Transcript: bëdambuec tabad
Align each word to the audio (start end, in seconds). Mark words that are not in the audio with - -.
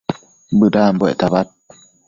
bëdambuec 0.59 1.15
tabad 1.19 1.47